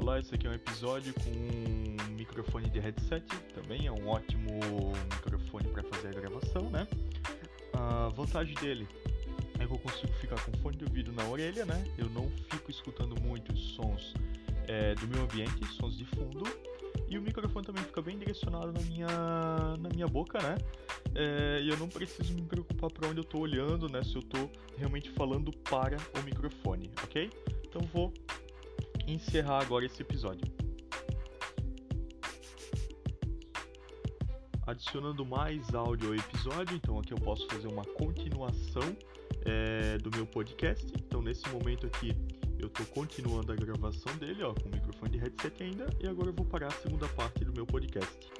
Olá, 0.00 0.18
esse 0.18 0.34
aqui 0.34 0.46
é 0.46 0.50
um 0.50 0.54
episódio 0.54 1.12
com 1.12 1.30
um 1.30 2.14
microfone 2.14 2.70
de 2.70 2.80
headset, 2.80 3.22
também 3.54 3.86
é 3.86 3.92
um 3.92 4.08
ótimo 4.08 4.58
microfone 5.14 5.68
para 5.68 5.82
fazer 5.82 6.08
a 6.08 6.20
gravação, 6.22 6.70
né? 6.70 6.88
A 7.74 8.08
vantagem 8.08 8.54
dele 8.54 8.88
é 9.58 9.66
que 9.66 9.70
eu 9.70 9.78
consigo 9.78 10.10
ficar 10.14 10.42
com 10.42 10.56
fone 10.62 10.78
de 10.78 10.84
ouvido 10.84 11.12
na 11.12 11.22
orelha, 11.26 11.66
né? 11.66 11.84
Eu 11.98 12.08
não 12.08 12.30
fico 12.50 12.70
escutando 12.70 13.14
muitos 13.20 13.60
sons 13.74 14.14
é, 14.66 14.94
do 14.94 15.06
meu 15.06 15.22
ambiente, 15.22 15.66
sons 15.74 15.98
de 15.98 16.06
fundo, 16.06 16.44
e 17.06 17.18
o 17.18 17.20
microfone 17.20 17.66
também 17.66 17.84
fica 17.84 18.00
bem 18.00 18.18
direcionado 18.18 18.72
na 18.72 18.80
minha, 18.80 19.06
na 19.78 19.88
minha 19.90 20.06
boca, 20.08 20.40
né? 20.40 20.56
É, 21.14 21.60
e 21.62 21.68
eu 21.68 21.76
não 21.76 21.90
preciso 21.90 22.32
me 22.32 22.42
preocupar 22.42 22.90
para 22.90 23.06
onde 23.06 23.18
eu 23.18 23.24
estou 23.24 23.42
olhando, 23.42 23.86
né? 23.86 24.02
Se 24.02 24.16
eu 24.16 24.20
estou 24.20 24.50
realmente 24.78 25.10
falando 25.10 25.52
para 25.58 25.98
o 26.18 26.22
microfone, 26.24 26.90
ok? 27.04 27.28
Então 27.68 27.82
vou 27.92 28.14
encerrar 29.14 29.60
agora 29.60 29.84
esse 29.84 30.00
episódio. 30.02 30.46
Adicionando 34.66 35.26
mais 35.26 35.74
áudio 35.74 36.08
ao 36.08 36.14
episódio, 36.14 36.76
então 36.76 36.98
aqui 36.98 37.12
eu 37.12 37.18
posso 37.18 37.46
fazer 37.48 37.66
uma 37.66 37.84
continuação 37.84 38.96
é, 39.44 39.98
do 39.98 40.10
meu 40.10 40.26
podcast. 40.26 40.86
Então 41.06 41.20
nesse 41.20 41.48
momento 41.48 41.86
aqui 41.86 42.16
eu 42.58 42.68
estou 42.68 42.86
continuando 42.86 43.52
a 43.52 43.56
gravação 43.56 44.14
dele, 44.16 44.42
ó, 44.42 44.54
com 44.54 44.68
o 44.68 44.72
microfone 44.72 45.12
de 45.12 45.18
headset 45.18 45.62
ainda, 45.62 45.88
e 45.98 46.06
agora 46.06 46.28
eu 46.28 46.34
vou 46.34 46.44
parar 46.44 46.68
a 46.68 46.70
segunda 46.70 47.08
parte 47.08 47.44
do 47.44 47.52
meu 47.52 47.66
podcast. 47.66 48.39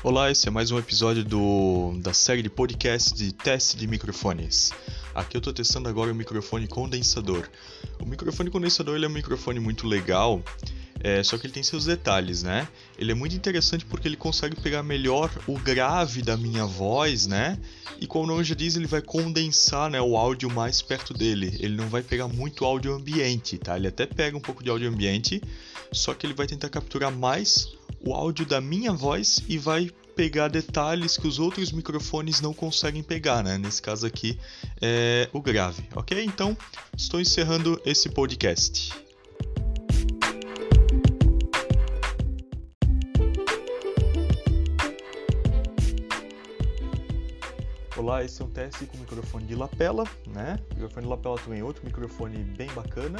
Olá, 0.00 0.30
esse 0.30 0.46
é 0.46 0.50
mais 0.50 0.70
um 0.70 0.78
episódio 0.78 1.24
do, 1.24 1.98
da 1.98 2.14
série 2.14 2.40
de 2.40 2.48
podcast 2.48 3.12
de 3.12 3.32
teste 3.32 3.76
de 3.76 3.84
microfones. 3.88 4.70
Aqui 5.12 5.36
eu 5.36 5.40
estou 5.40 5.52
testando 5.52 5.88
agora 5.88 6.12
o 6.12 6.14
microfone 6.14 6.68
condensador. 6.68 7.48
O 8.00 8.06
microfone 8.06 8.48
condensador 8.48 8.94
ele 8.94 9.06
é 9.06 9.08
um 9.08 9.12
microfone 9.12 9.58
muito 9.58 9.88
legal, 9.88 10.40
é, 11.00 11.20
só 11.24 11.36
que 11.36 11.48
ele 11.48 11.52
tem 11.52 11.64
seus 11.64 11.84
detalhes, 11.84 12.44
né? 12.44 12.68
Ele 12.96 13.10
é 13.10 13.14
muito 13.14 13.34
interessante 13.34 13.84
porque 13.84 14.06
ele 14.06 14.16
consegue 14.16 14.54
pegar 14.54 14.84
melhor 14.84 15.32
o 15.48 15.58
grave 15.58 16.22
da 16.22 16.36
minha 16.36 16.64
voz, 16.64 17.26
né? 17.26 17.58
E 18.00 18.06
como 18.06 18.22
o 18.22 18.28
nome 18.28 18.44
já 18.44 18.54
diz, 18.54 18.76
ele 18.76 18.86
vai 18.86 19.02
condensar 19.02 19.90
né, 19.90 20.00
o 20.00 20.16
áudio 20.16 20.48
mais 20.48 20.80
perto 20.80 21.12
dele. 21.12 21.56
Ele 21.58 21.74
não 21.74 21.88
vai 21.88 22.04
pegar 22.04 22.28
muito 22.28 22.64
áudio 22.64 22.94
ambiente, 22.94 23.58
tá? 23.58 23.76
Ele 23.76 23.88
até 23.88 24.06
pega 24.06 24.36
um 24.36 24.40
pouco 24.40 24.62
de 24.62 24.70
áudio 24.70 24.88
ambiente, 24.88 25.42
só 25.90 26.14
que 26.14 26.24
ele 26.24 26.34
vai 26.34 26.46
tentar 26.46 26.68
capturar 26.68 27.10
mais 27.10 27.76
o 28.04 28.14
áudio 28.14 28.46
da 28.46 28.60
minha 28.60 28.92
voz 28.92 29.42
e 29.48 29.58
vai 29.58 29.90
pegar 30.14 30.48
detalhes 30.48 31.16
que 31.16 31.28
os 31.28 31.38
outros 31.38 31.70
microfones 31.70 32.40
não 32.40 32.52
conseguem 32.52 33.02
pegar, 33.02 33.42
né? 33.42 33.56
Nesse 33.56 33.80
caso 33.80 34.06
aqui 34.06 34.38
é 34.80 35.28
o 35.32 35.40
grave, 35.40 35.84
ok? 35.94 36.24
Então 36.24 36.56
estou 36.96 37.20
encerrando 37.20 37.80
esse 37.84 38.08
podcast. 38.08 38.92
Olá, 47.96 48.24
esse 48.24 48.40
é 48.40 48.44
um 48.44 48.50
teste 48.50 48.86
com 48.86 48.96
microfone 48.96 49.44
de 49.44 49.54
lapela, 49.54 50.04
né? 50.26 50.58
O 50.70 50.74
microfone 50.74 51.02
de 51.02 51.10
lapela 51.10 51.38
também 51.38 51.60
é 51.60 51.64
outro 51.64 51.84
microfone 51.84 52.38
bem 52.38 52.68
bacana, 52.68 53.18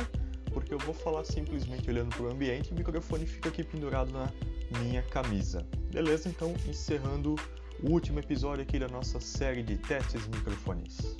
porque 0.52 0.72
eu 0.72 0.78
vou 0.78 0.94
falar 0.94 1.24
simplesmente 1.24 1.88
olhando 1.90 2.08
para 2.08 2.24
o 2.24 2.30
ambiente 2.30 2.70
e 2.70 2.72
o 2.72 2.76
microfone 2.76 3.26
fica 3.26 3.48
aqui 3.50 3.62
pendurado 3.62 4.10
na 4.12 4.32
minha 4.82 5.02
camisa. 5.02 5.66
Beleza? 5.92 6.28
Então, 6.28 6.54
encerrando 6.66 7.36
o 7.82 7.90
último 7.90 8.18
episódio 8.18 8.62
aqui 8.62 8.78
da 8.78 8.88
nossa 8.88 9.20
série 9.20 9.62
de 9.62 9.76
testes 9.76 10.26
microfones. 10.28 11.16